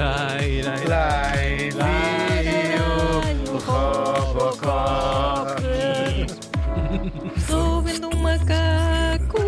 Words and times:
Dai, 0.00 0.62
dai, 0.62 1.70
Lai, 1.76 2.42
viu, 2.42 3.58
Robocop. 3.58 5.60
Estou 7.36 7.82
vendo 7.82 8.08
um 8.08 8.16
macaco 8.22 9.42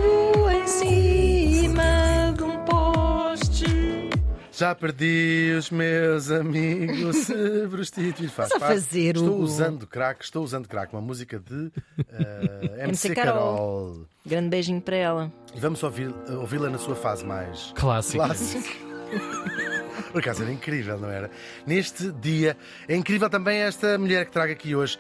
em 0.51 0.67
cima 0.67 2.35
de 2.37 2.43
um 2.43 2.59
poste. 2.67 4.11
Já 4.53 4.75
perdi 4.75 5.55
os 5.57 5.71
meus 5.71 6.31
amigos 6.31 7.17
se 7.17 7.67
prostituir. 7.71 8.29
Faz 8.29 8.51
Estás 8.51 8.53
a 8.53 8.61
parte. 8.67 8.75
fazer, 8.83 9.17
Estou 9.17 9.33
Hugo. 9.33 9.45
usando 9.45 9.87
crack, 9.87 10.23
estou 10.23 10.45
usando 10.45 10.69
crack, 10.69 10.93
uma 10.93 11.01
música 11.01 11.39
de 11.41 11.73
eh, 12.11 12.75
MC, 12.85 13.09
MC 13.09 13.15
Carol. 13.15 13.55
Carol. 13.55 14.07
Grande 14.27 14.51
beijinho 14.51 14.83
para 14.83 14.97
ela. 14.97 15.33
E 15.55 15.61
vamos 15.61 15.83
ouvir- 15.83 16.15
ouvi-la 16.29 16.69
na 16.69 16.77
sua 16.77 16.95
fase 16.95 17.25
mais 17.25 17.73
Clássico. 17.75 18.23
clássica. 18.23 18.69
Por 20.11 20.21
acaso 20.21 20.43
era 20.43 20.53
incrível, 20.53 20.99
não 20.99 21.11
era? 21.11 21.31
Neste 21.67 22.11
dia, 22.13 22.57
é 22.89 22.97
incrível 22.97 23.29
também 23.29 23.59
esta 23.59 23.99
mulher 23.99 24.27
que 24.27 24.33
trago 24.33 24.53
aqui 24.53 24.75
hoje. 24.75 24.99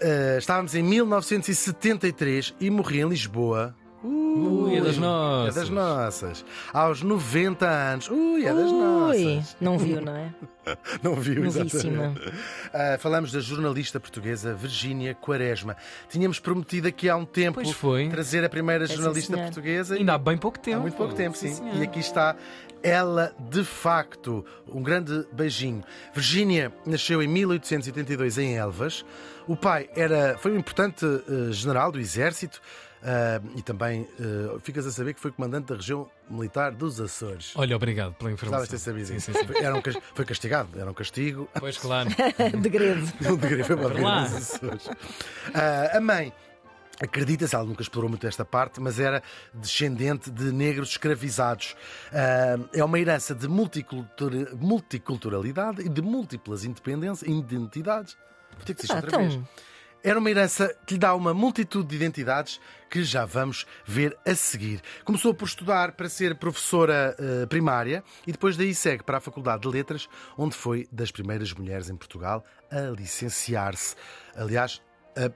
Eh, 0.00 0.36
estávamos 0.38 0.74
em 0.74 0.82
1973 0.82 2.54
e 2.60 2.70
morri 2.70 3.00
em 3.00 3.08
Lisboa. 3.08 3.74
Ui, 4.04 4.76
é 4.76 4.80
das 4.80 4.96
É 4.96 5.00
nossas. 5.00 5.54
das 5.54 5.68
nossas. 5.68 6.44
Aos 6.72 7.02
90 7.02 7.66
anos. 7.68 8.08
Ui, 8.10 8.44
é 8.44 8.52
das 8.52 8.70
Ui, 8.70 8.78
nossas. 8.78 9.56
não 9.60 9.78
viu, 9.78 10.00
não 10.00 10.16
é? 10.16 10.34
Não 11.02 11.16
viu, 11.16 11.42
Novíssima. 11.42 12.04
exatamente. 12.04 12.32
Ah, 12.72 12.96
falamos 12.96 13.32
da 13.32 13.40
jornalista 13.40 13.98
portuguesa 13.98 14.54
Virgínia 14.54 15.12
Quaresma. 15.12 15.76
Tínhamos 16.08 16.38
prometido 16.38 16.86
aqui 16.86 17.08
há 17.08 17.16
um 17.16 17.24
tempo 17.24 17.60
trazer 18.12 18.44
a 18.44 18.48
primeira 18.48 18.86
sim, 18.86 18.94
jornalista 18.94 19.34
senhor. 19.34 19.46
portuguesa. 19.46 19.96
Ainda 19.96 20.14
há 20.14 20.18
bem 20.18 20.38
pouco 20.38 20.60
tempo. 20.60 20.76
Há 20.76 20.80
muito 20.82 20.96
pouco 20.96 21.14
tempo, 21.14 21.36
sim. 21.36 21.52
senhor. 21.52 21.74
e 21.78 21.82
aqui 21.82 21.98
está 21.98 22.36
ela 22.80 23.34
de 23.50 23.64
facto. 23.64 24.44
Um 24.68 24.84
grande 24.84 25.26
beijinho. 25.32 25.82
Virgínia 26.14 26.72
nasceu 26.86 27.20
em 27.20 27.26
1882 27.26 28.38
em 28.38 28.56
Elvas. 28.56 29.04
O 29.48 29.56
pai 29.56 29.90
era, 29.96 30.38
foi 30.38 30.52
um 30.52 30.58
importante 30.58 31.04
eh, 31.04 31.50
general 31.50 31.90
do 31.90 31.98
exército. 31.98 32.60
Ah, 33.04 33.40
e 33.56 33.62
também 33.62 34.06
eh, 34.20 34.58
ficas 34.62 34.86
a 34.86 34.92
saber 34.92 35.14
que 35.14 35.20
foi 35.20 35.30
comandante 35.32 35.66
da 35.68 35.74
região 35.76 36.08
militar 36.30 36.72
dos 36.72 37.00
Açores. 37.00 37.52
Olha, 37.56 37.74
obrigado 37.76 38.14
pela 38.14 38.30
informação. 38.32 38.66
Ter 38.66 38.78
sabido 38.78 39.06
sim, 39.06 39.16
isso. 39.16 39.32
sim, 39.32 39.38
sim. 39.38 39.46
Foi- 39.46 39.62
Era 39.62 39.74
um 39.74 39.82
foi 40.14 40.24
castigado, 40.24 40.78
era 40.78 40.90
um 40.90 40.94
castigo. 40.94 41.48
Pois 41.58 41.76
claro. 41.78 42.08
Degredo. 42.60 43.12
Não 43.20 43.36
deveria 43.36 43.64
foi 43.64 43.76
uma 43.76 43.88
vida 43.88 44.00
dos 44.28 44.34
Açores. 44.54 44.88
Ah, 45.54 45.96
a 45.96 46.00
mãe. 46.00 46.32
Acredita-se, 47.00 47.52
ela 47.56 47.64
nunca 47.64 47.82
explorou 47.82 48.08
muito 48.08 48.24
esta 48.28 48.44
parte, 48.44 48.80
mas 48.80 49.00
era 49.00 49.24
descendente 49.52 50.30
de 50.30 50.52
negros 50.52 50.90
escravizados. 50.90 51.74
Ah, 52.12 52.56
é 52.72 52.84
uma 52.84 52.98
herança 53.00 53.34
de 53.34 53.48
multicultura- 53.48 54.54
multiculturalidade 54.54 55.82
e 55.82 55.88
de 55.88 56.00
múltiplas 56.00 56.64
independências, 56.64 57.28
identidades. 57.28 58.16
Vou 58.56 58.64
ter 58.64 58.74
que 58.74 58.82
dizer 58.82 58.92
Ah, 58.94 58.96
isto 58.98 59.04
outra 59.06 59.18
vez. 59.18 59.40
Era 60.04 60.18
uma 60.18 60.30
herança 60.30 60.74
que 60.86 60.94
lhe 60.94 60.98
dá 60.98 61.14
uma 61.14 61.32
multitude 61.32 61.88
de 61.88 61.96
identidades 61.96 62.60
que 62.90 63.04
já 63.04 63.24
vamos 63.24 63.64
ver 63.86 64.16
a 64.26 64.34
seguir. 64.34 64.80
Começou 65.04 65.32
por 65.32 65.46
estudar 65.46 65.92
para 65.92 66.08
ser 66.08 66.34
professora 66.34 67.14
eh, 67.18 67.46
primária 67.46 68.02
e 68.26 68.32
depois 68.32 68.56
daí 68.56 68.74
segue 68.74 69.02
para 69.04 69.18
a 69.18 69.20
Faculdade 69.20 69.62
de 69.62 69.68
Letras, 69.68 70.08
onde 70.36 70.56
foi 70.56 70.88
das 70.90 71.10
primeiras 71.10 71.52
mulheres 71.54 71.88
em 71.88 71.96
Portugal 71.96 72.44
a 72.70 72.80
licenciar-se. 72.90 73.94
Aliás, 74.34 74.82
a- 75.16 75.30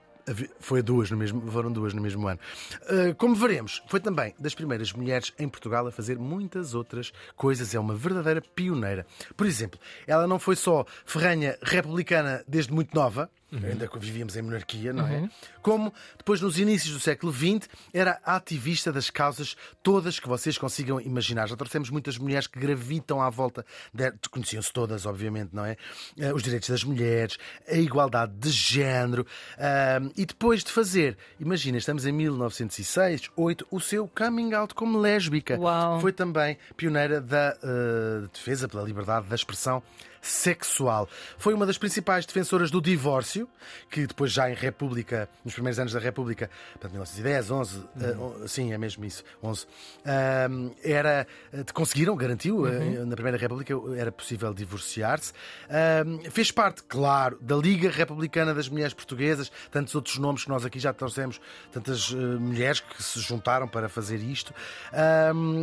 foi 0.59 0.83
duas 0.83 1.09
no 1.13 1.17
mesmo, 1.17 1.49
foram 1.53 1.71
duas 1.73 1.95
no 1.95 2.03
mesmo 2.03 2.27
ano. 2.27 2.41
Eh, 2.89 3.15
como 3.17 3.37
veremos, 3.37 3.81
foi 3.87 4.01
também 4.01 4.35
das 4.41 4.57
primeiras 4.57 4.93
mulheres 4.93 5.33
em 5.39 5.49
Portugal 5.49 5.87
a 5.87 5.93
fazer 5.93 6.19
muitas 6.19 6.75
outras 6.75 7.13
coisas. 7.37 7.73
É 7.73 7.79
uma 7.79 7.95
verdadeira 7.95 8.41
pioneira. 8.43 9.07
Por 9.37 9.47
exemplo, 9.47 9.79
ela 10.05 10.27
não 10.27 10.41
foi 10.41 10.57
só 10.57 10.85
ferranha 11.05 11.57
republicana 11.63 12.43
desde 12.49 12.73
muito 12.73 12.93
nova, 12.93 13.31
ainda 13.53 13.87
que 13.87 13.99
vivíamos 13.99 14.37
em 14.37 14.43
monarquia, 14.43 14.93
não 14.93 15.07
é? 15.07 15.29
Como 15.63 15.93
depois, 16.19 16.41
nos 16.41 16.59
inícios 16.59 16.93
do 16.93 17.01
século 17.01 17.33
XX, 17.33 17.69
era 17.93 18.21
ativista 18.25 18.93
das 18.93 19.09
causas 19.11 19.57
todas 19.83 20.19
que 20.19 20.29
vocês 20.29 20.59
consigam 20.59 21.01
imaginar. 21.01 21.49
Já 21.49 21.57
trouxemos 21.57 21.91
muitas 21.91 22.19
mulheres 22.19 22.47
que 22.47 22.59
gravitam 22.59 23.21
à 23.23 23.31
volta, 23.31 23.65
de... 23.95 24.13
conheciam-se 24.31 24.73
todas, 24.73 25.07
obviamente, 25.07 25.51
não 25.55 25.65
é? 25.65 25.77
Eh, 26.19 26.33
Os 26.33 26.43
direitos 26.43 26.69
das 26.69 26.83
mulheres, 26.85 27.39
a 27.69 27.77
igualdade 27.77 28.33
de 28.37 28.51
género. 28.51 29.27
ah, 29.59 30.01
e 30.17 30.27
depois 30.27 30.65
de 30.65 30.73
fazer, 30.73 31.17
imagina, 31.39 31.79
estamos 31.79 32.05
em 32.05 32.13
1906, 32.13 33.31
8, 33.37 33.67
o 33.71 33.81
seu 33.81 34.09
coming 34.09 34.55
out 34.55 34.75
como 34.75 34.99
lésbica. 34.99 35.59
Uau. 35.59 36.01
Foi 36.01 36.13
também 36.13 36.59
pioneira 36.77 37.21
da 37.21 37.57
eh, 37.63 38.27
defesa 38.33 38.69
pela 38.69 38.83
liberdade 38.83 39.27
da 39.29 39.35
expressão 39.35 39.83
sexual. 40.27 41.09
Foi 41.39 41.55
uma 41.55 41.65
das 41.67 41.79
principais 41.79 42.27
defensoras 42.27 42.71
do 42.71 42.81
divórcio, 42.81 43.49
que 43.91 44.07
depois 44.07 44.33
já 44.33 44.51
em 44.51 44.55
República, 44.55 45.29
nos 45.45 45.55
primeiros 45.55 45.79
anos 45.79 45.93
da 45.93 45.99
República, 46.01 46.51
portanto 46.73 46.93
1910, 46.93 47.51
11, 47.51 47.85
eh, 48.01 48.17
on- 48.19 48.49
sim, 48.49 48.73
é 48.73 48.79
mesmo 48.79 49.05
isso, 49.05 49.23
11, 49.43 49.67
ahm, 50.05 50.71
era, 50.83 51.27
eh, 51.53 51.65
conseguiram, 51.73 52.17
garantiu, 52.17 52.67
eh, 52.67 53.05
na 53.05 53.15
Primeira 53.15 53.39
República 53.39 53.75
era 53.97 54.11
possível 54.13 54.53
divorciar-se. 54.55 55.33
Fez 56.31 56.51
parte, 56.51 56.83
claro, 56.83 57.39
da 57.41 57.57
Liga 57.57 57.91
Republicana 57.91 58.55
das 58.55 58.69
Mulheres 58.69 58.95
Portuguesas, 58.95 59.51
tantos 59.71 59.95
outros 59.95 60.19
nomes 60.19 60.45
que 60.45 60.49
nós 60.49 60.65
aqui 60.65 60.79
já 60.79 60.93
trouxemos, 60.93 61.41
tantas 61.73 62.11
eh, 62.13 62.15
mulheres 62.17 62.81
que 62.81 63.03
se 63.03 63.21
juntaram 63.21 63.69
para 63.69 63.89
fazer 63.89 64.17
isto. 64.17 64.53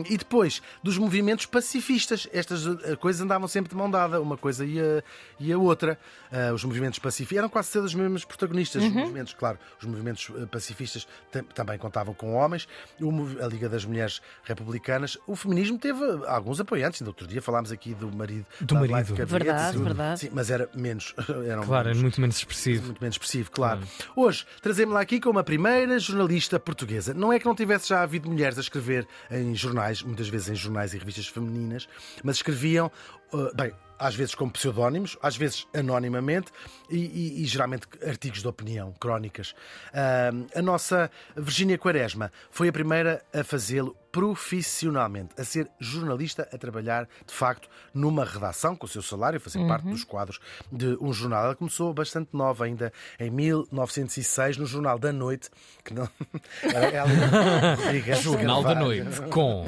E 0.09 0.17
depois, 0.17 0.61
dos 0.81 0.97
movimentos 0.97 1.45
pacifistas, 1.45 2.27
estas 2.31 2.65
eh, 2.83 2.95
coisas 2.95 3.21
andavam 3.21 3.47
sempre 3.47 3.69
de 3.69 3.75
mão 3.75 3.89
dada, 3.89 4.21
uma 4.21 4.37
coisa 4.37 4.52
e 4.59 4.79
a, 4.79 5.03
e 5.39 5.51
a 5.53 5.57
outra. 5.57 5.97
Ah, 6.31 6.51
os 6.53 6.63
movimentos 6.63 6.99
pacifistas 6.99 7.37
eram 7.37 7.49
quase 7.49 7.71
todos 7.71 7.91
os 7.91 7.95
mesmos 7.95 8.25
protagonistas. 8.25 8.83
Os 8.83 8.89
movimentos, 8.89 9.33
claro, 9.33 9.57
os 9.79 9.85
movimentos 9.85 10.31
eh, 10.35 10.45
pacifistas 10.47 11.07
tam- 11.31 11.43
também 11.43 11.77
contavam 11.77 12.13
com 12.13 12.33
homens. 12.33 12.67
O 12.99 13.11
a 13.43 13.47
Liga 13.47 13.69
das 13.69 13.85
Mulheres 13.85 14.21
Republicanas, 14.43 15.17
o 15.27 15.35
feminismo 15.35 15.77
teve 15.77 16.01
alguns 16.27 16.59
apoiantes. 16.59 17.01
Ainda 17.01 17.09
outro 17.11 17.27
dia 17.27 17.41
falámos 17.41 17.71
aqui 17.71 17.93
do 17.93 18.11
marido 18.11 18.45
Do 18.61 18.75
marido. 18.75 18.93
Cabete, 19.15 19.25
Verdade, 19.25 19.77
sim. 19.77 19.83
verdade. 19.83 20.19
Sim, 20.19 20.29
mas 20.33 20.49
era 20.49 20.69
menos. 20.73 21.13
Eram 21.47 21.63
Claro, 21.65 21.87
é 21.87 21.91
menos 21.91 22.01
muito 22.01 22.21
menos 22.21 22.37
expressivo. 22.37 22.85
muito 22.85 22.99
menos 23.01 23.15
expressivo, 23.15 23.51
claro. 23.51 23.81
Hoje 24.15 24.45
trazemos-la 24.61 25.01
aqui 25.01 25.19
como 25.19 25.39
a 25.39 25.43
primeira 25.43 25.97
jornalista 25.99 26.59
portuguesa. 26.59 27.13
Não 27.13 27.31
é 27.31 27.39
que 27.39 27.45
não 27.45 27.55
tivesse 27.55 27.89
já 27.89 28.01
havido 28.01 28.29
mulheres 28.29 28.57
a 28.57 28.61
escrever 28.61 29.07
em 29.31 29.55
jornais, 29.55 30.01
muitas 30.01 30.27
vezes 30.27 30.49
em 30.49 30.55
jornais 30.55 30.93
e 30.93 30.97
revistas 30.97 31.27
femininas, 31.27 31.87
mas 32.23 32.37
escreviam, 32.37 32.91
uh, 33.33 33.55
bem, 33.55 33.71
às 33.99 34.15
vezes 34.15 34.35
com 34.35 34.49
pseudónimos, 34.49 35.17
às 35.21 35.35
vezes 35.37 35.67
anonimamente 35.73 36.51
e, 36.89 36.97
e- 36.97 37.43
e 37.43 37.45
geralmente 37.45 37.87
artigos 38.05 38.41
de 38.41 38.47
opinião, 38.47 38.93
crónicas. 38.99 39.53
Ah, 39.93 40.29
a 40.55 40.61
nossa 40.61 41.09
Virgínia 41.37 41.77
Quaresma 41.77 42.31
foi 42.51 42.67
a 42.67 42.73
primeira 42.73 43.23
a 43.33 43.43
fazê-lo 43.43 43.95
profissionalmente, 44.13 45.33
a 45.39 45.43
ser 45.43 45.67
jornalista, 45.79 46.47
a 46.53 46.57
trabalhar 46.57 47.09
de 47.25 47.33
facto 47.33 47.67
numa 47.91 48.23
redação 48.23 48.75
com 48.75 48.85
o 48.85 48.87
seu 48.87 49.01
salário, 49.01 49.37
a 49.37 49.39
fazer 49.39 49.67
parte 49.67 49.87
dos 49.87 50.03
quadros 50.03 50.39
de 50.71 50.95
um 51.01 51.11
jornal. 51.11 51.45
Ela 51.45 51.55
começou 51.55 51.91
bastante 51.95 52.29
nova, 52.31 52.65
ainda 52.65 52.93
em 53.19 53.31
1906, 53.31 54.57
no 54.57 54.67
Jornal 54.67 54.99
da 54.99 55.11
Noite, 55.11 55.49
que 55.83 55.95
não. 55.95 56.07
Ela 56.61 58.21
Jornal 58.21 58.61
da. 58.61 58.75
Noite 58.75 59.21
com. 59.31 59.65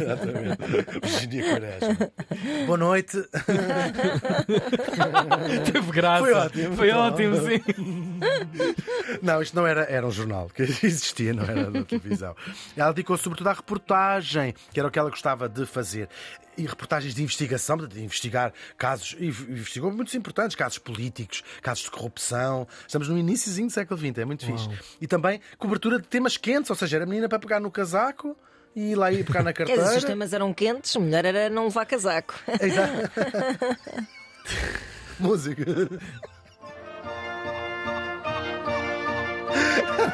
Exatamente. 0.00 0.58
Virgínia 1.02 1.50
Quaresma. 1.50 2.12
Boa 2.66 2.78
noite. 2.78 3.16
Teve 5.72 5.92
graça. 5.92 6.24
Foi 6.24 6.34
ótimo. 6.34 6.76
Foi 6.76 6.90
ótimo, 6.90 7.36
sim. 7.36 7.62
Não, 9.22 9.40
isto 9.40 9.56
não 9.56 9.66
era, 9.66 9.84
era 9.84 10.06
um 10.06 10.10
jornal 10.10 10.50
que 10.50 10.62
existia, 10.62 11.32
não 11.32 11.44
era 11.44 11.70
da 11.70 11.84
televisão. 11.84 12.36
Ela 12.76 12.92
dedicou-se 13.14 13.24
sobretudo 13.24 13.48
à 13.48 13.52
reportagem, 13.52 14.54
que 14.72 14.78
era 14.78 14.88
o 14.88 14.90
que 14.90 14.98
ela 14.98 15.10
gostava 15.10 15.48
de 15.48 15.64
fazer. 15.66 16.08
E 16.56 16.66
reportagens 16.66 17.14
de 17.14 17.22
investigação, 17.22 17.76
de 17.76 18.02
investigar 18.02 18.52
casos, 18.78 19.16
e 19.18 19.26
investigou 19.26 19.90
muitos 19.90 20.14
importantes, 20.14 20.54
casos 20.54 20.78
políticos, 20.78 21.42
casos 21.60 21.84
de 21.84 21.90
corrupção. 21.90 22.66
Estamos 22.86 23.08
no 23.08 23.18
iníciozinho 23.18 23.66
do 23.66 23.72
século 23.72 23.98
XX, 23.98 24.18
é 24.18 24.24
muito 24.24 24.46
fixe. 24.46 24.68
E 25.00 25.06
também 25.06 25.40
cobertura 25.58 25.98
de 25.98 26.06
temas 26.06 26.36
quentes, 26.36 26.70
ou 26.70 26.76
seja, 26.76 26.96
era 26.96 27.06
menina 27.06 27.28
para 27.28 27.38
pegar 27.40 27.58
no 27.58 27.70
casaco 27.70 28.36
e 28.74 28.92
ir 28.92 28.94
lá 28.94 29.10
ir 29.10 29.24
pegar 29.24 29.42
na 29.42 29.52
Quer 29.54 29.64
dizer, 29.64 29.74
se 29.74 29.80
os 29.80 29.86
carteira. 29.86 30.06
temas 30.06 30.32
eram 30.32 30.54
quentes, 30.54 30.94
melhor 30.96 31.24
era 31.24 31.50
não 31.50 31.64
levar 31.64 31.86
casaco. 31.86 32.34
Exato. 32.60 33.10
Música. 35.18 35.64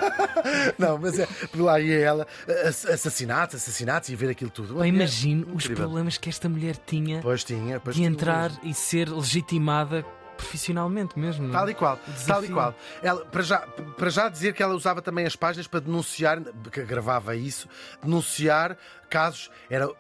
Não, 0.79 0.99
mas 0.99 1.19
é, 1.19 1.27
por 1.51 1.61
lá 1.61 1.81
ia 1.81 1.99
ela, 1.99 2.27
ass- 2.67 2.87
assassinatos, 2.87 3.57
assassinatos 3.57 4.09
e 4.09 4.17
ver 4.17 4.31
aquilo 4.31 4.51
tudo. 4.51 4.85
Imagino 4.85 5.43
os 5.55 5.65
Incrível. 5.65 5.77
problemas 5.77 6.17
que 6.19 6.29
esta 6.29 6.49
mulher 6.49 6.77
tinha 6.77 7.21
Pois 7.23 7.45
tinha, 7.45 7.81
pois 7.81 7.95
de 7.97 8.03
tinha. 8.03 8.11
entrar 8.13 8.51
e 8.63 8.73
ser 8.75 9.09
legitimada 9.09 10.05
profissionalmente 10.37 11.19
mesmo. 11.19 11.49
é? 11.49 11.53
Tal 11.53 11.69
e 11.69 11.75
qual, 11.75 11.95
O 11.97 11.99
tal 11.99 12.09
e 12.09 12.17
desafio. 12.17 12.55
qual. 12.55 12.75
Ela, 13.03 13.25
para, 13.27 13.43
já, 13.43 13.59
para 13.59 14.09
já 14.11 14.29
dizer 14.29 14.55
que 14.55 14.63
ela 14.63 14.75
usava 14.75 15.03
também 15.03 15.27
as 15.27 15.37
páginas 15.37 15.67
para 15.67 15.81
denunciar, 15.81 16.41
que 16.73 16.83
gravava 16.83 17.37
isso, 17.37 17.69
denunciar 18.03 18.77
casos. 19.11 19.51
Era 19.69 19.91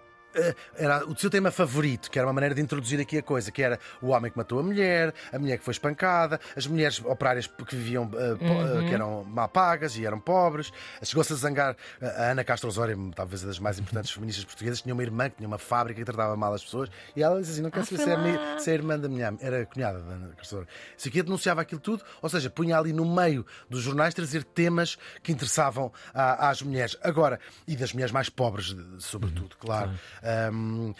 era 0.76 1.04
o 1.06 1.16
seu 1.18 1.28
tema 1.30 1.50
favorito, 1.50 2.10
que 2.10 2.18
era 2.18 2.26
uma 2.26 2.32
maneira 2.32 2.54
de 2.54 2.60
introduzir 2.60 3.00
aqui 3.00 3.18
a 3.18 3.22
coisa, 3.22 3.50
que 3.50 3.62
era 3.62 3.78
o 4.00 4.08
homem 4.08 4.30
que 4.30 4.36
matou 4.38 4.58
a 4.60 4.62
mulher, 4.62 5.12
a 5.32 5.38
mulher 5.38 5.58
que 5.58 5.64
foi 5.64 5.72
espancada, 5.72 6.40
as 6.56 6.66
mulheres 6.66 7.00
operárias 7.04 7.46
que 7.46 7.74
viviam, 7.76 8.04
eh, 8.14 8.34
po- 8.36 8.44
Uhum. 8.44 8.80
eh, 8.80 8.88
que 8.88 8.94
eram 8.94 9.24
mal 9.24 9.48
pagas 9.48 9.96
e 9.96 10.04
eram 10.06 10.20
pobres. 10.20 10.72
Chegou-se 11.02 11.32
a 11.32 11.36
zangar 11.36 11.76
eh, 12.00 12.06
a 12.06 12.30
Ana 12.30 12.44
Castro 12.44 12.68
Osório, 12.68 13.10
talvez 13.14 13.42
a 13.44 13.46
das 13.46 13.58
mais 13.58 13.78
importantes 13.78 14.10
feministas 14.12 14.44
portuguesas, 14.44 14.82
tinha 14.82 14.94
uma 14.94 15.02
irmã 15.02 15.28
que 15.28 15.36
tinha 15.36 15.46
uma 15.48 15.58
fábrica 15.58 15.98
que 16.00 16.04
tratava 16.04 16.36
mal 16.36 16.52
as 16.54 16.62
pessoas, 16.64 16.88
e 17.16 17.22
ela 17.22 17.38
disse 17.40 17.52
assim: 17.52 17.62
Não 17.62 17.70
quero 17.70 17.82
Ah, 17.82 17.86
saber 17.86 18.02
se 18.02 18.10
é, 18.10 18.58
se 18.58 18.70
é 18.70 18.74
irmã 18.74 18.98
da 18.98 19.08
minha 19.08 19.34
era 19.40 19.66
cunhada 19.66 20.00
da 20.00 20.12
Ana 20.14 20.28
Castro 20.36 20.58
Osório. 20.58 20.68
Isso 20.96 21.08
aqui 21.08 21.22
denunciava 21.22 21.60
aquilo 21.62 21.80
tudo, 21.80 22.04
ou 22.22 22.28
seja, 22.28 22.48
punha 22.50 22.78
ali 22.78 22.92
no 22.92 23.04
meio 23.04 23.44
dos 23.68 23.82
jornais 23.82 24.14
trazer 24.14 24.44
temas 24.44 24.96
que 25.22 25.32
interessavam 25.32 25.92
à- 26.14 26.48
às 26.50 26.62
mulheres. 26.62 26.96
Agora, 27.02 27.38
e 27.66 27.76
das 27.76 27.92
mulheres 27.92 28.12
mais 28.12 28.28
pobres, 28.28 28.74
sobretudo, 28.98 29.56
claro. 29.58 29.90
Ahm, 30.22 30.92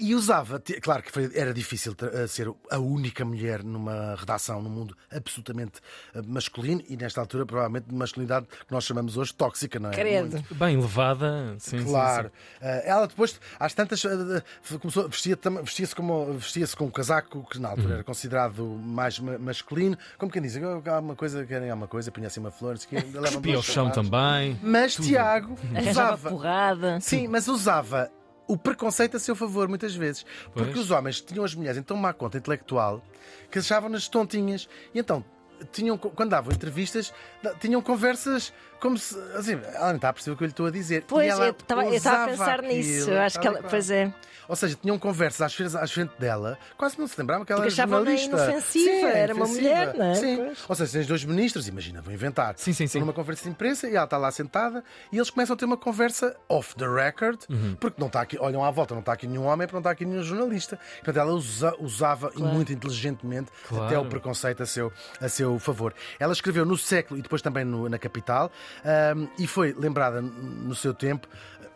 e 0.00 0.14
usava, 0.14 0.62
claro 0.80 1.02
que 1.02 1.10
foi- 1.10 1.28
era 1.34 1.52
difícil 1.52 1.92
tra- 1.92 2.28
ser 2.28 2.48
a 2.70 2.78
única 2.78 3.24
mulher 3.24 3.64
numa 3.64 4.14
redação 4.14 4.62
num 4.62 4.70
mundo 4.70 4.96
absolutamente 5.10 5.80
eh, 6.14 6.22
masculino 6.24 6.80
e 6.88 6.96
nesta 6.96 7.20
altura 7.20 7.44
provavelmente 7.44 7.88
de 7.88 7.94
masculinidade 7.96 8.46
que 8.46 8.70
nós 8.72 8.84
chamamos 8.84 9.16
hoje 9.16 9.34
tóxica, 9.34 9.80
não 9.80 9.90
é? 9.90 9.94
Credo. 9.94 10.30
Muito- 10.36 10.54
Bem 10.54 10.76
levada, 10.80 11.56
sim, 11.58 11.78
sim, 11.78 11.84
Claro. 11.84 12.28
sim. 12.28 12.34
Eh, 12.60 12.82
ela 12.88 13.08
depois, 13.08 13.40
às 13.58 13.74
tantas, 13.74 14.04
eh, 14.04 14.40
começou, 14.80 15.08
vestia 15.08 15.36
vestia-se 15.64 15.96
como 15.96 16.32
vestia-se 16.34 16.76
com 16.76 16.84
um 16.84 16.90
casaco 16.92 17.44
que 17.50 17.58
na 17.58 17.66
Uhum. 17.70 17.74
altura 17.74 17.94
era 17.94 18.04
considerado 18.04 18.64
mais 18.64 19.18
ma- 19.18 19.36
masculino, 19.36 19.98
como 20.16 20.30
quem 20.30 20.40
diz, 20.40 20.56
"Ah, 20.58 20.92
há 20.94 21.00
uma 21.00 21.16
coisa, 21.16 21.44
querem 21.44 21.70
alguma 21.70 21.88
coisa, 21.88 22.12
punha 22.12 22.28
assim 22.28 22.38
uma 22.38 22.52
flor, 22.52 22.74
não 22.74 22.80
sei 22.80 23.00
o 23.00 23.40
quê, 23.42 23.52
ao 23.52 23.62
chão 23.64 23.90
também. 23.90 24.56
Mas 24.62 24.94
Tiago 24.94 25.58
Arranjava 25.74 26.14
usava. 26.14 26.30
porrada. 26.30 27.00
Sim, 27.00 27.26
mas 27.26 27.48
usava 27.48 28.08
o 28.48 28.56
preconceito 28.56 29.16
a 29.16 29.20
seu 29.20 29.36
favor, 29.36 29.68
muitas 29.68 29.94
vezes. 29.94 30.24
Porque 30.52 30.72
Pois. 30.72 30.86
os 30.86 30.90
homens 30.90 31.20
tinham 31.20 31.44
as 31.44 31.54
mulheres 31.54 31.78
em 31.78 31.82
tão 31.82 31.96
má 31.96 32.12
conta 32.12 32.38
intelectual 32.38 33.02
que 33.50 33.58
achavam-nas 33.58 34.08
tontinhas. 34.08 34.68
E 34.94 34.98
então, 34.98 35.22
tinham, 35.70 35.98
quando 35.98 36.30
davam 36.30 36.52
entrevistas, 36.52 37.12
tinham 37.60 37.82
conversas 37.82 38.52
como 38.80 38.96
se. 38.98 39.18
Assim, 39.34 39.58
ela 39.74 39.88
não 39.88 39.96
está 39.96 40.08
a 40.08 40.12
perceber 40.12 40.34
o 40.34 40.36
que 40.36 40.44
eu 40.44 40.46
lhe 40.46 40.52
estou 40.52 40.66
a 40.66 40.70
dizer. 40.70 41.04
Pois, 41.06 41.28
ela 41.28 41.46
eu 41.46 41.50
estava 41.52 41.82
a 41.82 42.26
pensar 42.28 42.60
aquilo, 42.60 42.72
nisso. 42.74 43.12
Acho 43.12 43.40
que 43.40 43.46
ela. 43.46 43.62
Pois 43.62 43.90
é. 43.90 44.12
Ou 44.48 44.56
seja, 44.56 44.78
tinham 44.80 44.98
conversas 44.98 45.42
às 45.42 45.52
frente, 45.54 45.76
às 45.76 45.92
frente 45.92 46.10
dela, 46.18 46.56
quase 46.78 46.98
não 46.98 47.06
se 47.06 47.14
lembravam 47.20 47.44
que 47.44 47.52
ela 47.52 47.60
Porque 47.60 47.78
era 47.78 47.86
jornalista. 47.90 48.34
inofensiva, 48.34 49.08
era 49.08 49.34
uma 49.34 49.44
inofensiva. 49.44 49.68
mulher, 49.68 49.94
não 49.94 50.06
é? 50.06 50.14
Sim. 50.14 50.36
Pois. 50.38 50.58
Ou 50.70 50.74
seja, 50.74 50.92
tens 50.92 51.06
dois 51.06 51.24
ministros, 51.26 51.68
imagina, 51.68 52.00
vou 52.00 52.14
inventar. 52.14 52.54
Sim, 52.56 52.72
sim, 52.72 52.86
sim. 52.86 52.98
numa 52.98 53.12
conferência 53.12 53.44
de 53.44 53.50
imprensa 53.50 53.86
e 53.90 53.94
ela 53.94 54.04
está 54.04 54.16
lá 54.16 54.30
sentada 54.32 54.82
e 55.12 55.16
eles 55.18 55.28
começam 55.28 55.52
a 55.52 55.56
ter 55.58 55.66
uma 55.66 55.76
conversa 55.76 56.34
off 56.48 56.74
the 56.76 56.86
record, 56.86 57.38
Uhum. 57.50 57.76
porque 57.78 58.00
não 58.00 58.06
está 58.06 58.22
aqui, 58.22 58.38
olham 58.40 58.64
à 58.64 58.70
volta, 58.70 58.94
não 58.94 59.00
está 59.00 59.12
aqui 59.12 59.26
nenhum 59.26 59.44
homem, 59.44 59.66
porque 59.66 59.74
não 59.74 59.80
está 59.80 59.90
aqui 59.90 60.06
nenhum 60.06 60.22
jornalista. 60.22 60.78
Portanto, 61.04 61.16
ela 61.18 61.32
usa- 61.32 61.74
usava 61.78 62.32
e 62.34 62.40
muito 62.42 62.72
inteligentemente 62.72 63.50
Claro. 63.68 63.84
até 63.84 63.98
o 63.98 64.06
preconceito 64.06 64.62
a 64.62 64.66
seu, 64.66 64.90
a 65.20 65.28
seu 65.28 65.58
favor. 65.58 65.92
Ela 66.18 66.32
escreveu 66.32 66.64
no 66.64 66.78
século 66.78 67.18
e 67.20 67.22
depois 67.22 67.42
também 67.42 67.66
no- 67.66 67.86
na 67.86 67.98
capital 67.98 68.50
ahm, 68.84 69.26
e 69.38 69.46
foi 69.46 69.74
lembrada 69.78 70.20
no 70.20 70.74
seu 70.74 70.94
tempo. 70.94 71.28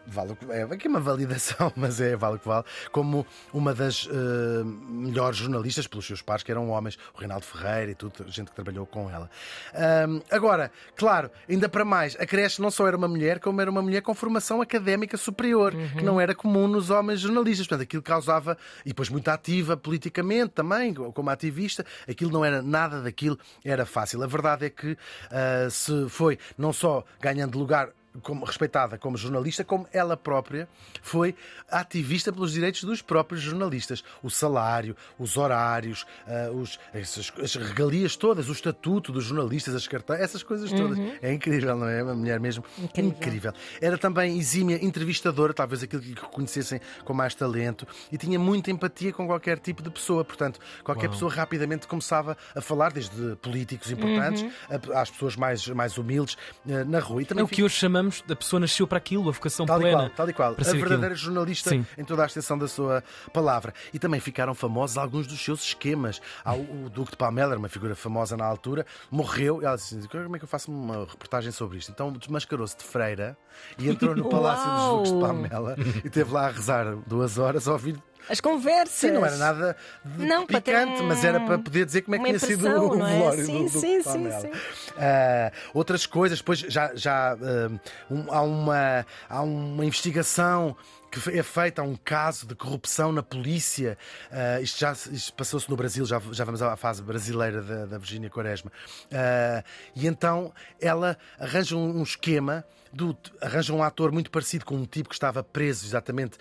Vale 0.07 0.33
o 0.33 0.37
que, 0.37 0.51
é 0.51 0.63
aqui 0.63 0.89
uma 0.89 1.01
validação, 1.01 1.73
mas 1.77 2.01
é 2.01 2.17
vale 2.17 2.37
o 2.37 2.39
que 2.39 2.47
vale, 2.47 2.65
como 2.91 3.27
uma 3.53 3.75
das 3.75 4.09
eh, 4.11 4.65
melhores 4.65 5.39
jornalistas 5.39 5.87
pelos 5.87 6.07
seus 6.07 6.21
pares, 6.21 6.43
que 6.43 6.51
eram 6.51 6.69
homens, 6.71 6.99
o 7.15 7.19
Reinaldo 7.19 7.45
Ferreira 7.45 7.93
e 7.93 7.95
tudo, 7.95 8.13
gente 8.29 8.51
que 8.51 8.55
trabalhou 8.55 8.87
com 8.87 9.11
ela. 9.11 9.31
Ahm, 9.75 10.21
agora, 10.31 10.71
claro, 10.97 11.31
ainda 11.49 11.69
para 11.69 11.85
mais, 11.85 12.17
a 12.19 12.27
creche 12.27 12.61
não 12.61 12.71
só 12.71 12.87
era 12.87 12.97
uma 12.97 13.09
mulher, 13.09 13.39
como 13.41 13.61
era 13.61 13.71
uma 13.71 13.83
mulher 13.83 14.03
com 14.03 14.15
formação 14.15 14.61
académica 14.61 15.17
superior, 15.17 15.73
que 15.97 16.05
não 16.05 16.21
era 16.21 16.35
comum 16.35 16.67
nos 16.67 16.91
homens 16.91 17.21
jornalistas. 17.21 17.67
Portanto, 17.67 17.85
aquilo 17.85 18.03
causava, 18.03 18.57
e 18.85 18.89
depois 18.89 19.09
muito 19.09 19.29
ativa 19.29 19.77
politicamente 19.77 20.51
também, 20.51 20.93
como 20.95 21.31
ativista, 21.31 21.85
aquilo 22.09 22.31
não 22.31 22.45
era 22.45 22.61
nada 22.61 23.01
daquilo, 23.01 23.39
era 23.65 23.87
fácil. 23.87 24.23
A 24.23 24.27
verdade 24.27 24.67
é 24.67 24.71
que 24.71 24.97
ah, 25.31 25.69
se 25.71 26.09
foi 26.09 26.39
não 26.57 26.73
só 26.73 27.05
ganhando 27.21 27.59
lugar 27.59 27.91
como 28.21 28.45
respeitada 28.45 28.99
como 28.99 29.17
jornalista, 29.17 29.65
como 29.65 29.87
ela 29.93 30.17
própria 30.17 30.69
foi 31.01 31.35
ativista 31.71 32.33
pelos 32.33 32.53
direitos 32.53 32.85
dos 32.85 33.01
próprios 33.01 33.41
jornalistas. 33.41 34.05
O 34.23 34.31
salário, 34.31 34.95
os 35.19 35.37
horários, 35.37 36.05
ah, 36.27 36.51
os, 36.53 36.79
essas- 36.93 37.33
as 37.43 37.55
regalias 37.55 38.15
todas, 38.17 38.49
o 38.49 38.53
estatuto 38.53 39.11
dos 39.13 39.25
jornalistas, 39.25 39.75
as 39.75 39.87
carteiras, 39.89 40.25
essas 40.25 40.43
coisas 40.43 40.71
todas. 40.71 40.99
É 41.23 41.33
incrível, 41.33 41.77
não 41.77 41.89
é? 41.89 42.03
Uma 42.03 42.15
mulher 42.15 42.39
mesmo 42.39 42.65
Incrível. 42.97 43.53
Era 43.81 43.97
também 43.97 44.39
exímia 44.39 44.85
entrevistadora, 44.85 45.55
talvez 45.55 45.83
aquilo 45.83 46.03
que 46.03 46.09
lhe 46.09 46.15
reconhecessem 46.21 46.81
com 47.05 47.15
mais 47.15 47.35
talento, 47.35 47.87
e 48.11 48.19
tinha 48.19 48.39
muita 48.39 48.71
empatia 48.71 49.13
com 49.13 49.27
qualquer 49.27 49.59
tipo 49.59 49.83
de 49.83 49.91
pessoa. 49.91 50.25
Portanto, 50.25 50.61
qualquer 50.85 51.07
Uau. 51.07 51.13
pessoa 51.13 51.33
rapidamente 51.33 51.87
começava 51.87 52.37
a 52.55 52.61
falar, 52.61 52.93
desde 52.93 53.37
políticos 53.37 53.91
importantes 53.91 54.45
a- 54.69 55.01
às 55.01 55.11
pessoas 55.11 55.37
mais, 55.37 55.67
mais 55.69 55.97
humildes 55.97 56.37
eh, 56.69 56.85
na 56.85 56.99
rua. 57.01 57.23
E 57.23 57.25
também 57.25 57.43
É 57.43 57.45
o 57.45 57.49
que 57.49 57.63
hoje 57.63 57.75
chamamos 57.77 58.02
da 58.27 58.37
pessoa 58.37 58.61
nasceu 58.61 58.87
para 58.87 58.99
aquilo, 58.99 59.29
a 59.29 59.33
vocação 59.33 59.67
Tal 59.67 59.79
e 59.79 59.83
plena. 59.83 59.99
qual, 59.99 60.11
tal 60.11 60.29
e 60.29 60.33
qual. 60.33 60.55
para 60.55 60.63
A 60.63 60.65
ser 60.65 60.73
verdadeira 60.77 61.07
aquilo. 61.15 61.17
jornalista 61.17 61.71
Sim. 61.71 61.87
em 61.97 62.05
toda 62.05 62.23
a 62.23 62.27
extensão 62.27 62.59
da 62.59 62.69
sua 62.69 63.03
palavra. 63.33 63.73
E 63.93 63.99
também 63.99 64.21
ficaram 64.21 64.55
famosos 64.55 64.97
alguns 64.99 65.27
dos 65.27 65.43
seus 65.43 65.63
esquemas. 65.63 66.21
O, 66.47 66.89
Duque 66.91 67.13
de 67.13 67.17
Palmela, 67.17 67.57
uma 67.57 67.69
figura 67.69 67.95
famosa 67.95 68.37
na 68.37 68.45
altura, 68.45 68.85
morreu 69.11 69.63
e 69.63 69.65
ela 69.65 69.77
disse: 69.77 70.09
como 70.09 70.37
é 70.37 70.39
que 70.39 70.45
eu 70.45 70.49
faço 70.49 70.71
uma 70.71 71.05
reportagem 71.07 71.53
sobre 71.53 71.79
isto? 71.79 71.91
Então 71.91 72.13
desmascarou-se 72.13 72.77
de 72.77 72.85
freira 72.85 73.37
e 73.79 73.89
entrou 73.89 74.15
no 74.17 74.29
Palácio 74.31 74.71
dos! 74.71 74.93
Duques 75.11 75.13
de 75.13 75.21
Palmela 75.21 75.77
e 76.05 76.07
esteve 76.07 76.33
lá 76.33 76.47
a 76.47 76.51
rezar 76.51 76.97
duas 77.07 77.39
horas 77.39 77.69
a 77.69 77.73
ouvir. 77.73 77.97
As 78.29 78.41
conversas. 78.41 78.95
Sim, 78.95 79.11
não 79.11 79.25
era 79.27 79.37
nada 79.37 79.77
Não, 80.05 80.47
picante, 80.47 81.03
um- 81.03 81.07
mas 81.07 81.25
era 81.25 81.41
para 81.41 81.59
poder 81.59 81.85
dizer 81.85 82.03
como 82.03 82.15
é 82.17 82.19
que 82.19 82.25
tinha 82.27 82.39
sido 82.39 82.65
o 82.67 82.95
é? 83.07 83.13
velório 83.19 83.45
Sim, 83.45 83.53
do 83.53 83.65
Duque 83.65 83.79
sim, 83.81 84.03
sim, 84.03 84.31
sim. 84.41 84.51
Ah, 84.97 85.53
outras 85.75 86.07
coisas, 86.07 86.39
depois 86.39 86.59
já, 86.61 86.93
já 86.95 87.33
ah, 87.33 87.71
um- 88.11 88.33
há, 88.33 88.43
uma, 88.43 89.07
há 89.29 89.43
uma 89.43 89.85
investigação 89.85 90.77
que 91.13 91.39
é 91.39 91.43
feita, 91.43 91.83
há 91.83 91.85
um 91.85 91.95
caso 91.95 92.47
de 92.47 92.55
corrupção 92.55 93.13
na 93.13 93.23
polícia. 93.23 93.99
Ah, 94.31 94.61
isto 94.61 94.81
já 94.81 94.97
passou-se 95.37 95.69
no 95.69 95.77
Brasil, 95.77 96.07
já, 96.07 96.21
já 96.33 96.45
vamos 96.45 96.63
à 96.63 96.75
fase 96.77 97.03
brasileira 97.03 97.61
da, 97.63 97.87
da 97.87 97.99
Virgínia 97.99 98.31
Quaresma. 98.31 98.73
Ah, 99.13 99.63
e 99.95 100.07
então 100.07 100.53
ela 100.81 101.19
arranja 101.39 101.77
um, 101.77 101.99
um 101.99 102.03
esquema. 102.03 102.65
Do, 102.95 103.17
arranja 103.41 103.73
um 103.73 103.83
ator 103.83 104.13
muito 104.13 104.31
parecido 104.31 104.67
com 104.67 104.75
um 104.77 104.85
tipo 104.85 105.09
que 105.09 105.15
estava 105.15 105.43
preso 105.43 105.87
exatamente. 105.87 106.37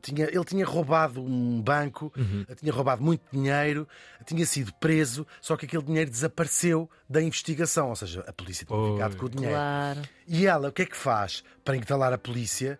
Tinha, 0.00 0.26
ele 0.26 0.44
tinha 0.44 0.64
roubado 0.64 1.20
um 1.20 1.60
banco, 1.60 2.12
tinha 2.56 2.72
roubado 2.72 3.02
muito 3.02 3.22
dinheiro, 3.32 3.86
tinha 4.24 4.46
sido 4.46 4.72
preso, 4.74 5.26
só 5.40 5.56
que 5.56 5.66
aquele 5.66 5.82
dinheiro 5.82 6.08
desapareceu 6.08 6.88
da 7.10 7.20
investigação, 7.20 7.88
ou 7.88 7.96
seja, 7.96 8.24
a 8.28 8.32
polícia 8.32 8.64
tinha 8.64 8.78
Pois. 8.78 8.92
ficado 8.92 9.16
com 9.16 9.26
o 9.26 9.28
dinheiro. 9.28 9.56
Claro. 9.56 10.02
E 10.28 10.46
ela, 10.46 10.68
o 10.68 10.72
que 10.72 10.82
é 10.82 10.86
que 10.86 10.96
faz 10.96 11.42
para 11.64 11.76
entalar 11.76 12.12
a 12.12 12.18
polícia? 12.18 12.78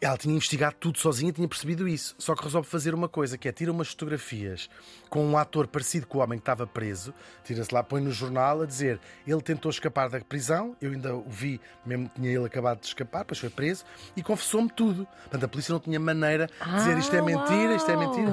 Ela 0.00 0.16
tinha 0.16 0.34
investigado 0.34 0.76
tudo 0.78 0.98
sozinha, 0.98 1.32
tinha 1.32 1.48
percebido 1.48 1.88
isso. 1.88 2.14
Só 2.18 2.34
que 2.34 2.44
resolve 2.44 2.68
fazer 2.68 2.94
uma 2.94 3.08
coisa, 3.08 3.36
que 3.36 3.48
é 3.48 3.52
tira 3.52 3.72
umas 3.72 3.88
fotografias 3.88 4.70
com 5.10 5.26
um 5.26 5.36
ator 5.38 5.66
parecido 5.66 6.06
com 6.06 6.18
o 6.18 6.20
homem 6.20 6.38
que 6.38 6.42
estava 6.42 6.66
preso, 6.66 7.12
tira-se 7.42 7.72
lá, 7.74 7.82
põe 7.82 8.00
no 8.00 8.12
jornal 8.12 8.60
a 8.62 8.66
dizer 8.66 9.00
ele 9.26 9.40
tentou 9.40 9.70
escapar 9.70 10.08
da 10.10 10.20
prisão, 10.20 10.76
eu 10.82 10.92
ainda 10.92 11.14
o 11.16 11.24
vi, 11.28 11.58
mesmo 11.86 12.08
que 12.10 12.20
tinha 12.20 12.30
ele 12.30 12.44
acabado 12.44 12.80
de 12.80 12.86
escapar, 12.86 13.20
depois 13.20 13.38
foi 13.38 13.48
preso, 13.48 13.84
e 14.14 14.22
confessou-me 14.22 14.68
tudo. 14.70 15.06
Portanto, 15.22 15.44
a 15.44 15.48
polícia 15.48 15.72
não 15.72 15.80
tinha 15.80 15.98
maneira 15.98 16.46
de 16.64 16.74
dizer 16.74 16.98
isto 16.98 17.16
é 17.16 17.18
Ah, 17.18 17.22
mentira, 17.22 17.74
isto 17.74 17.90
é 17.90 17.96
mentira. 17.96 18.32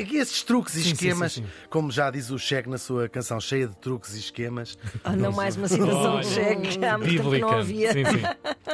Aqui 0.00 0.16
esses 0.16 0.42
truques 0.44 0.76
e 0.76 0.82
Sim, 0.82 0.92
esquemas, 0.92 1.32
sim, 1.32 1.42
sim. 1.44 1.50
como 1.68 1.90
já 1.90 2.08
diz 2.10 2.30
o 2.30 2.38
Cheque 2.38 2.68
na 2.70 2.78
sua 2.78 3.08
canção, 3.08 3.40
cheia 3.40 3.66
de 3.66 3.76
truques 3.76 4.14
e 4.14 4.20
esquemas. 4.20 4.78
Ah, 5.04 5.14
não 5.16 5.32
mais 5.32 5.56
uma 5.56 5.66
situação 5.68 6.14
Olha, 6.14 6.22
de 6.22 6.28
cheque. 6.32 6.84
Há 6.86 6.96
muito 6.98 7.10
tempo 7.10 7.22
Bíblica. 7.30 7.46
não 7.46 7.58
havia. 7.58 7.92
Sim, 7.92 8.04
sim. 8.04 8.22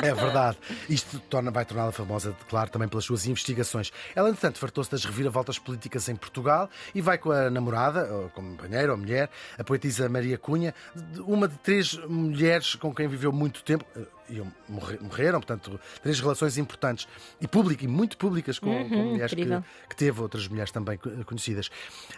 É 0.02 0.14
verdade. 0.14 0.58
Isto 0.88 1.18
torna, 1.30 1.50
vai 1.50 1.64
torná-la 1.64 1.92
famosa, 1.92 2.11
claro, 2.48 2.70
também 2.70 2.88
pelas 2.88 3.04
suas 3.04 3.26
investigações. 3.26 3.92
Ela, 4.14 4.28
entretanto, 4.28 4.58
fartou-se 4.58 4.90
das 4.90 5.04
reviravoltas 5.04 5.58
políticas 5.58 6.08
em 6.08 6.16
Portugal 6.16 6.68
e 6.94 7.00
vai 7.00 7.18
com 7.18 7.30
a 7.30 7.50
namorada, 7.50 8.12
ou 8.12 8.28
companheira 8.30 8.92
ou 8.92 8.98
mulher, 8.98 9.30
a 9.58 9.64
poetisa 9.64 10.08
Maria 10.08 10.38
Cunha, 10.38 10.74
uma 11.20 11.48
de 11.48 11.56
três 11.58 11.94
mulheres 12.06 12.74
com 12.74 12.94
quem 12.94 13.08
viveu 13.08 13.32
muito 13.32 13.62
tempo. 13.62 13.84
Iam, 14.30 14.46
morre- 14.68 14.98
morreram, 15.00 15.40
portanto, 15.40 15.78
três 16.02 16.18
relações 16.20 16.56
importantes 16.58 17.06
e 17.40 17.46
públicas, 17.48 17.84
e 17.84 17.88
muito 17.88 18.16
públicas 18.16 18.58
com, 18.58 18.88
com 18.88 18.96
mulheres 18.96 19.34
que, 19.34 19.44
que 19.88 19.96
teve, 19.96 20.20
outras 20.20 20.46
mulheres 20.48 20.70
também 20.70 20.96
co- 20.96 21.10
conhecidas. 21.26 21.70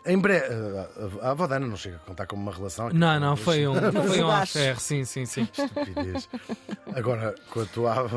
Em 0.07 0.19
breve, 0.19 0.47
eh, 0.47 0.89
a, 1.23 1.29
a 1.29 1.31
avó 1.33 1.47
da 1.47 1.57
Ana 1.57 1.67
não 1.67 1.77
chega 1.77 1.97
a 1.97 2.01
contar 2.01 2.27
como 2.27 2.43
uma 2.43 2.53
relação. 2.53 2.91
Não, 2.91 3.19
não, 3.19 3.37
foi 3.37 3.67
um, 3.67 3.75
foi 4.07 4.23
um 4.23 4.31
affair, 4.31 4.79
sim, 4.79 5.05
sim, 5.05 5.25
sim. 5.27 5.49
Estupidez. 5.53 6.29
Agora, 6.95 7.35
quanto 7.51 7.87
à. 7.87 8.09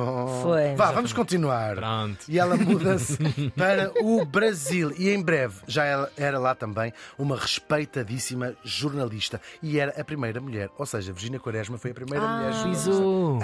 Foi. 0.44 0.76
Vá, 0.76 0.92
vamos 0.92 1.14
continuar. 1.14 1.76
Pronto. 1.76 2.26
E 2.28 2.38
ela 2.38 2.56
muda-se 2.58 3.18
para 3.56 3.92
o 4.04 4.24
Brasil. 4.26 4.94
E 4.98 5.10
em 5.10 5.22
breve 5.22 5.56
já 5.68 5.86
ela 5.86 6.12
era 6.18 6.38
lá 6.38 6.54
também 6.54 6.94
uma 7.18 7.36
respeitadíssima 7.38 8.54
jornalista. 8.64 9.42
E 9.62 9.80
era 9.80 10.00
a 10.00 10.04
primeira 10.04 10.40
mulher. 10.42 10.70
Ou 10.78 10.86
seja, 10.86 11.12
Virginia 11.14 11.40
Quaresma 11.40 11.78
foi 11.78 11.92
a 11.92 11.94
primeira 11.94 12.26
Ah. 12.26 12.38
mulher 12.38 12.54
jornalista 12.54 12.92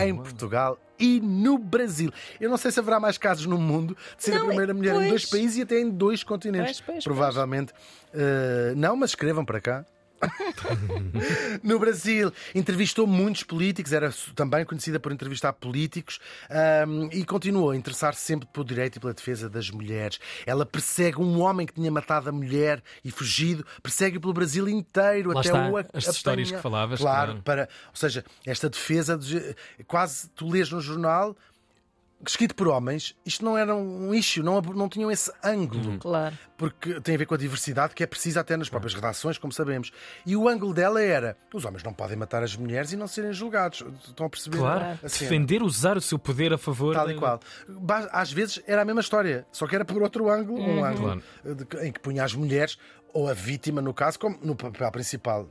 em 0.03 0.13
Uau. 0.13 0.23
Portugal 0.33 0.77
e 0.99 1.19
no 1.19 1.57
Brasil. 1.57 2.11
Eu 2.39 2.49
não 2.49 2.57
sei 2.57 2.71
se 2.71 2.79
haverá 2.79 2.99
mais 2.99 3.17
casos 3.17 3.45
no 3.45 3.57
mundo 3.57 3.97
de 4.17 4.23
ser 4.23 4.31
Não, 4.35 4.43
a 4.43 4.45
primeira 4.47 4.73
mulher 4.73 4.91
em 4.95 4.97
pois. 4.97 5.09
dois 5.09 5.25
países 5.25 5.57
e 5.57 5.61
até 5.63 5.79
em 5.79 5.89
dois 5.89 6.23
continentes. 6.23 6.79
Pois, 6.81 7.01
pois. 7.01 7.03
Provavelmente. 7.03 7.73
eh, 8.13 8.73
não, 8.75 8.95
mas 8.95 9.11
escrevam 9.11 9.43
para 9.43 9.59
cá. 9.59 9.85
no 11.63 11.79
Brasil, 11.79 12.31
entrevistou 12.53 13.05
muitos 13.07 13.43
políticos, 13.43 13.91
era 13.93 14.13
também 14.35 14.65
conhecida 14.65 14.99
por 14.99 15.11
entrevistar 15.11 15.53
políticos 15.53 16.19
ahm, 16.49 17.09
e 17.11 17.23
continuou 17.25 17.71
a 17.71 17.75
interessar-se 17.75 18.21
sempre 18.21 18.47
pelo 18.51 18.65
direito 18.65 18.97
e 18.97 18.99
pela 18.99 19.13
defesa 19.13 19.49
das 19.49 19.69
mulheres. 19.69 20.19
Ela 20.45 20.65
persegue 20.65 21.19
um 21.19 21.39
homem 21.39 21.65
que 21.67 21.73
tinha 21.73 21.91
matado 21.91 22.29
a 22.29 22.31
mulher 22.31 22.81
e 23.03 23.11
fugido, 23.11 23.65
persegue-o 23.81 24.21
pelo 24.21 24.33
Brasil 24.33 24.67
inteiro 24.67 25.31
Lá 25.33 25.39
até 25.39 25.49
está, 25.49 25.69
o 25.69 25.77
as 25.77 26.07
histórias 26.07 26.47
apanha. 26.49 26.57
que 26.57 26.63
falavas, 26.63 26.99
Claro, 26.99 27.27
claro. 27.31 27.43
para, 27.43 27.69
ou 27.89 27.95
seja, 27.95 28.23
esta 28.45 28.69
defesa, 28.69 29.17
de- 29.17 29.55
quase 29.87 30.29
tu 30.29 30.49
lês 30.49 30.69
no 30.71 30.79
jornal. 30.81 31.35
Escrito 32.25 32.55
por 32.55 32.67
homens, 32.67 33.15
isto 33.25 33.43
não 33.43 33.57
era 33.57 33.75
um 33.75 34.13
issue, 34.13 34.41
não, 34.43 34.61
não 34.61 34.87
tinham 34.87 35.11
esse 35.11 35.31
ângulo 35.43 35.97
Claro. 35.99 36.37
porque 36.57 36.99
tem 37.01 37.15
a 37.15 37.17
ver 37.17 37.25
com 37.25 37.33
a 37.35 37.37
diversidade 37.37 37.93
que 37.93 38.01
é 38.03 38.07
precisa 38.07 38.39
até 38.39 38.55
nas 38.55 38.69
próprias 38.69 38.93
redações, 38.93 39.37
como 39.37 39.51
sabemos. 39.51 39.91
E 40.25 40.35
o 40.35 40.47
ângulo 40.47 40.73
dela 40.73 41.01
era: 41.01 41.35
os 41.53 41.65
homens 41.65 41.83
não 41.83 41.93
podem 41.93 42.15
matar 42.15 42.41
as 42.41 42.55
mulheres 42.55 42.91
e 42.93 42.95
não 42.95 43.07
serem 43.07 43.33
julgados. 43.33 43.83
Estão 44.07 44.25
a 44.25 44.29
perceber? 44.29 44.57
Claro, 44.59 44.83
a 45.03 45.07
defender, 45.07 45.61
usar 45.61 45.97
o 45.97 46.01
seu 46.01 46.17
poder 46.17 46.53
a 46.53 46.57
favor. 46.57 46.95
Tal 46.95 47.11
e 47.11 47.15
qual. 47.15 47.39
Às 48.11 48.31
vezes 48.31 48.61
era 48.65 48.81
a 48.81 48.85
mesma 48.85 49.01
história, 49.01 49.45
só 49.51 49.67
que 49.67 49.75
era 49.75 49.83
por 49.83 50.01
outro 50.01 50.29
ângulo, 50.29 50.61
um 50.61 50.83
ângulo 50.83 51.21
Claro. 51.43 51.85
em 51.85 51.91
que 51.91 51.99
punha 51.99 52.23
as 52.23 52.33
mulheres, 52.33 52.77
ou 53.13 53.29
a 53.29 53.33
vítima, 53.33 53.81
no 53.81 53.93
caso, 53.93 54.17
como 54.19 54.37
no 54.41 54.55
papel 54.55 54.91
principal. 54.91 55.47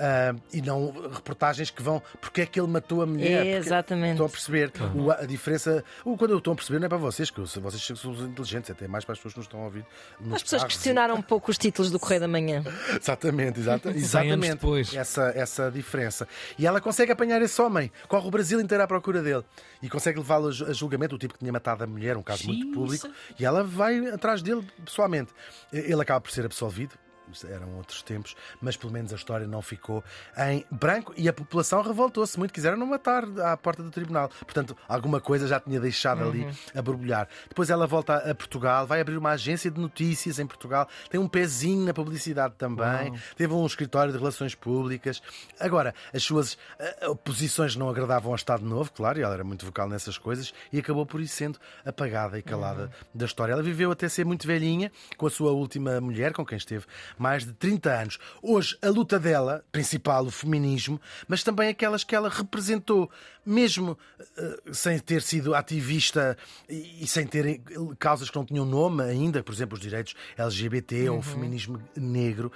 Ah, 0.00 0.34
e 0.52 0.62
não 0.62 0.90
reportagens 1.12 1.70
que 1.70 1.82
vão 1.82 2.02
porque 2.20 2.40
é 2.40 2.46
que 2.46 2.58
ele 2.58 2.68
matou 2.68 3.02
a 3.02 3.06
mulher. 3.06 3.46
É, 3.46 3.56
exatamente. 3.58 4.12
Estão 4.12 4.26
a 4.26 4.28
perceber 4.28 4.72
o- 4.94 5.10
a 5.10 5.26
diferença. 5.26 5.84
o- 6.04 6.16
Quando 6.16 6.30
eu 6.30 6.38
estou 6.38 6.52
a 6.52 6.56
perceber, 6.56 6.78
não 6.78 6.86
é 6.86 6.88
para 6.88 6.98
vocês, 6.98 7.30
que 7.30 7.38
eu- 7.38 7.46
vocês 7.46 7.98
são 8.00 8.12
inteligentes, 8.26 8.70
até 8.70 8.88
mais 8.88 9.04
para 9.04 9.12
as 9.12 9.18
pessoas 9.18 9.34
que 9.34 9.38
nos 9.40 9.46
estão 9.46 9.60
a 9.60 9.64
ouvir. 9.64 9.84
As 10.32 10.42
pessoas 10.42 10.62
carros. 10.62 10.74
questionaram 10.74 11.14
um 11.16 11.22
pouco 11.22 11.50
os 11.50 11.58
títulos 11.58 11.90
do 11.90 11.98
Correio 12.00 12.20
da 12.22 12.28
Manhã. 12.28 12.64
Exatamente, 13.00 13.60
exata, 13.60 13.90
exatamente. 13.90 14.52
depois. 14.54 14.94
Essa, 14.94 15.32
essa 15.36 15.70
diferença. 15.70 16.26
E 16.58 16.66
ela 16.66 16.80
consegue 16.80 17.12
apanhar 17.12 17.40
esse 17.42 17.60
homem, 17.60 17.90
corre 18.08 18.26
o 18.26 18.30
Brasil 18.30 18.60
inteiro 18.60 18.82
à 18.82 18.86
procura 18.86 19.20
dele 19.22 19.44
e 19.82 19.88
consegue 19.88 20.18
levá-lo 20.18 20.48
a 20.48 20.50
ju- 20.50 20.64
a 20.66 20.72
julgamento, 20.72 21.14
o 21.16 21.18
tipo 21.18 21.34
que 21.34 21.40
tinha 21.40 21.52
matado 21.52 21.84
a 21.84 21.86
mulher, 21.86 22.16
um 22.16 22.22
caso 22.22 22.46
muito 22.46 22.72
público, 22.72 23.06
isso- 23.06 23.10
e 23.38 23.44
ela 23.44 23.62
vai 23.62 24.06
atrás 24.08 24.40
dele 24.42 24.66
pessoalmente. 24.84 25.30
Ele 25.72 26.00
acaba 26.00 26.20
por 26.20 26.30
ser 26.30 26.44
absolvido. 26.46 27.01
Eram 27.44 27.76
outros 27.76 28.02
tempos, 28.02 28.34
mas 28.60 28.76
pelo 28.76 28.92
menos 28.92 29.12
a 29.12 29.16
história 29.16 29.46
não 29.46 29.62
ficou 29.62 30.04
em 30.36 30.64
branco 30.70 31.12
e 31.16 31.28
a 31.28 31.32
população 31.32 31.82
revoltou-se 31.82 32.38
muito. 32.38 32.52
Quiseram 32.52 32.76
não 32.76 32.86
matar 32.86 33.24
à 33.40 33.56
porta 33.56 33.82
do 33.82 33.90
tribunal. 33.90 34.28
Portanto, 34.28 34.76
alguma 34.88 35.20
coisa 35.20 35.46
já 35.46 35.58
tinha 35.60 35.80
deixado 35.80 36.22
ali 36.22 36.46
a 36.74 36.82
borbulhar. 36.82 37.28
Depois 37.48 37.70
ela 37.70 37.86
volta 37.86 38.16
a 38.16 38.34
Portugal, 38.34 38.86
vai 38.86 39.00
abrir 39.00 39.16
uma 39.16 39.30
agência 39.30 39.70
de 39.70 39.80
notícias 39.80 40.38
em 40.38 40.46
Portugal, 40.46 40.88
tem 41.10 41.20
um 41.20 41.28
pezinho 41.28 41.84
na 41.84 41.94
publicidade 41.94 42.54
também, 42.56 43.12
teve 43.36 43.52
um 43.52 43.66
escritório 43.66 44.12
de 44.12 44.18
relações 44.18 44.54
públicas. 44.54 45.22
Agora, 45.58 45.94
as 46.12 46.22
suas 46.22 46.58
eh, 46.78 47.08
oposições 47.08 47.76
não 47.76 47.88
agradavam 47.88 48.32
ao 48.32 48.36
Estado 48.36 48.64
Novo, 48.64 48.92
claro, 48.92 49.18
e 49.18 49.22
ela 49.22 49.34
era 49.34 49.44
muito 49.44 49.64
vocal 49.64 49.88
nessas 49.88 50.18
coisas, 50.18 50.52
e 50.72 50.78
acabou 50.78 51.06
por 51.06 51.20
isso 51.20 51.34
sendo 51.34 51.58
apagada 51.84 52.38
e 52.38 52.42
calada 52.42 52.90
da 53.14 53.24
história. 53.24 53.52
Ela 53.52 53.62
viveu 53.62 53.90
até 53.90 54.08
ser 54.08 54.24
muito 54.24 54.46
velhinha 54.46 54.90
com 55.16 55.26
a 55.26 55.30
sua 55.30 55.52
última 55.52 56.00
mulher, 56.00 56.32
com 56.32 56.44
quem 56.44 56.58
esteve 56.58 56.86
mais 57.22 57.46
de 57.46 57.52
30 57.52 57.90
anos. 57.90 58.18
Hoje, 58.42 58.76
a 58.82 58.88
luta 58.88 59.18
dela, 59.18 59.64
principal, 59.70 60.26
o 60.26 60.30
feminismo, 60.30 61.00
mas 61.28 61.44
também 61.44 61.68
aquelas 61.68 62.02
que 62.02 62.14
ela 62.14 62.28
representou, 62.28 63.08
mesmo 63.46 63.96
eh, 64.36 64.60
sem 64.72 64.98
ter 64.98 65.22
sido 65.22 65.54
ativista 65.54 66.36
e, 66.68 67.04
e 67.04 67.06
sem 67.06 67.26
ter 67.26 67.60
causas 67.98 68.28
que 68.28 68.36
não 68.36 68.44
tinham 68.44 68.64
nome 68.64 69.02
ainda, 69.04 69.42
por 69.42 69.52
exemplo, 69.52 69.76
os 69.76 69.80
direitos 69.80 70.14
LGBT 70.36 71.08
ou 71.10 71.18
o 71.18 71.22
feminismo 71.22 71.80
negro, 71.96 72.50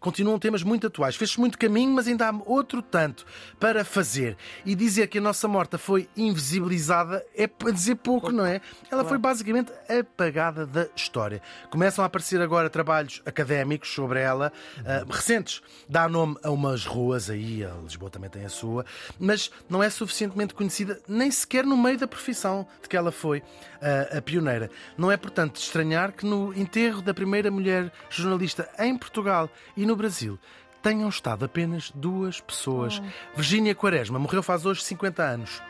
continuam 0.00 0.38
temas 0.38 0.62
muito 0.62 0.86
atuais. 0.86 1.14
Fez-se 1.14 1.38
muito 1.38 1.56
caminho, 1.58 1.92
mas 1.92 2.08
ainda 2.08 2.28
há 2.28 2.32
outro 2.44 2.82
tanto 2.82 3.24
para 3.60 3.84
fazer. 3.84 4.36
E 4.64 4.74
dizer 4.74 5.06
que 5.06 5.18
a 5.18 5.20
nossa 5.20 5.46
morta 5.46 5.78
foi 5.78 6.08
invisibilizada 6.16 7.24
é 7.34 7.46
para 7.46 7.70
dizer 7.70 7.96
pouco, 7.96 8.32
não 8.32 8.44
é? 8.44 8.60
Ela 8.90 9.04
foi 9.04 9.18
basicamente 9.18 9.72
apagada 9.88 10.66
da 10.66 10.88
história. 10.96 11.40
Começam 11.70 12.02
a 12.02 12.06
aparecer 12.06 12.40
agora 12.40 12.68
trabalhos 12.70 13.11
académicos 13.26 13.92
sobre 13.92 14.20
ela, 14.20 14.52
ah, 14.86 15.04
recentes. 15.10 15.62
Dá 15.88 16.08
nome 16.08 16.36
a 16.42 16.50
umas 16.50 16.86
ruas 16.86 17.28
aí, 17.28 17.64
a 17.64 17.74
Lisboa 17.82 18.10
também 18.10 18.30
tem 18.30 18.44
a 18.44 18.48
sua, 18.48 18.84
mas 19.18 19.50
não 19.68 19.82
é 19.82 19.90
suficientemente 19.90 20.54
conhecida 20.54 21.00
nem 21.08 21.30
sequer 21.30 21.64
no 21.64 21.76
meio 21.76 21.98
da 21.98 22.06
profissão 22.06 22.66
de 22.80 22.88
que 22.88 22.96
ela 22.96 23.12
foi 23.12 23.42
ah, 23.80 24.18
a 24.18 24.22
pioneira. 24.22 24.70
Não 24.96 25.10
é, 25.10 25.16
portanto, 25.16 25.54
de 25.54 25.60
estranhar 25.60 26.12
que 26.12 26.24
no 26.24 26.52
enterro 26.54 27.02
da 27.02 27.12
primeira 27.12 27.50
mulher 27.50 27.92
jornalista 28.08 28.68
em 28.78 28.96
Portugal 28.96 29.50
e 29.76 29.84
no 29.84 29.96
Brasil 29.96 30.38
tenham 30.82 31.08
estado 31.08 31.44
apenas 31.44 31.92
duas 31.94 32.40
pessoas. 32.40 33.00
Virgínia 33.34 33.74
Quaresma 33.74 34.18
morreu 34.18 34.42
faz 34.42 34.66
hoje 34.66 34.82
50 34.82 35.22
anos. 35.22 35.62